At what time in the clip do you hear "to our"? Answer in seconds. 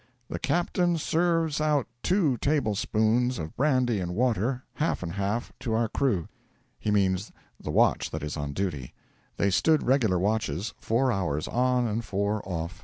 5.59-5.87